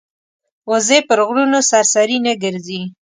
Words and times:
وزې 0.69 0.99
پر 1.07 1.19
غرونو 1.27 1.59
سرسري 1.69 2.17
نه 2.25 2.33
ګرځي 2.43 2.81